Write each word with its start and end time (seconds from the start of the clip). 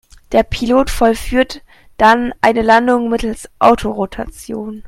Der 0.31 0.41
Pilot 0.41 0.89
vollführt 0.89 1.61
dann 1.97 2.33
eine 2.41 2.63
Landung 2.63 3.11
mittels 3.11 3.47
Autorotation. 3.59 4.79